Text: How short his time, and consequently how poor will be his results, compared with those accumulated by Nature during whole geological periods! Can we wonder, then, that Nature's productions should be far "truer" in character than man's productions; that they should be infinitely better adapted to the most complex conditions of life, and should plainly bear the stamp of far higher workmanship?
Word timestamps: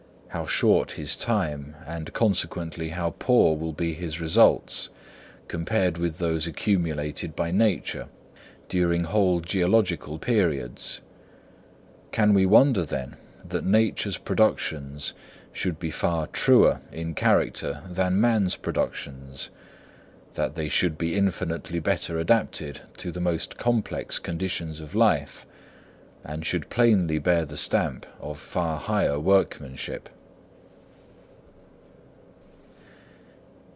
How 0.33 0.45
short 0.45 0.91
his 0.91 1.17
time, 1.17 1.75
and 1.85 2.13
consequently 2.13 2.87
how 2.87 3.15
poor 3.19 3.57
will 3.57 3.73
be 3.73 3.91
his 3.93 4.21
results, 4.21 4.87
compared 5.49 5.97
with 5.97 6.19
those 6.19 6.47
accumulated 6.47 7.35
by 7.35 7.51
Nature 7.51 8.07
during 8.69 9.03
whole 9.03 9.41
geological 9.41 10.17
periods! 10.17 11.01
Can 12.13 12.33
we 12.33 12.45
wonder, 12.45 12.85
then, 12.85 13.17
that 13.43 13.65
Nature's 13.65 14.17
productions 14.17 15.11
should 15.51 15.77
be 15.79 15.91
far 15.91 16.27
"truer" 16.27 16.79
in 16.93 17.13
character 17.13 17.81
than 17.85 18.21
man's 18.21 18.55
productions; 18.55 19.49
that 20.35 20.55
they 20.55 20.69
should 20.69 20.97
be 20.97 21.13
infinitely 21.13 21.79
better 21.81 22.17
adapted 22.17 22.79
to 22.99 23.11
the 23.11 23.19
most 23.19 23.57
complex 23.57 24.17
conditions 24.17 24.79
of 24.79 24.95
life, 24.95 25.45
and 26.23 26.45
should 26.45 26.69
plainly 26.69 27.19
bear 27.19 27.43
the 27.43 27.57
stamp 27.57 28.05
of 28.21 28.39
far 28.39 28.77
higher 28.79 29.19
workmanship? 29.19 30.07